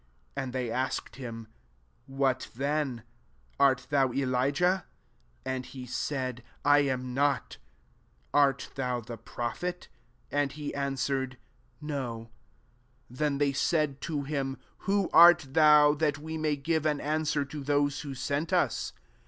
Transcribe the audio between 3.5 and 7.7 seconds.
Art thou Elijah?" and he said, «< I am not"